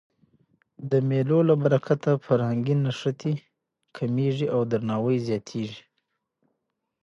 د 0.91 0.91
مېلو 1.09 1.39
له 1.49 1.55
برکته 1.63 2.11
فرهنګي 2.25 2.75
نښتي 2.83 3.33
کمېږي 3.97 4.47
او 4.55 4.61
درناوی 4.71 5.17
زیاتېږي. 5.27 5.81